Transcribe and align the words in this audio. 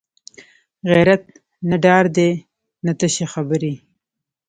غیرت 0.91 1.23
نه 1.69 1.75
ډار 1.83 2.05
دی 2.15 2.29
نه 2.85 2.91
تشه 2.99 3.25
خبرې 3.33 3.73